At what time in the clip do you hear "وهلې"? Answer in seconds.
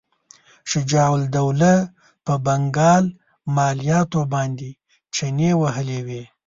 5.61-5.99